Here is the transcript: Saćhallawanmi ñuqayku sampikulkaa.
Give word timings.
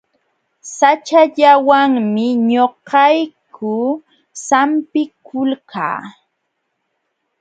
Saćhallawanmi 0.75 2.25
ñuqayku 2.49 3.73
sampikulkaa. 4.45 5.99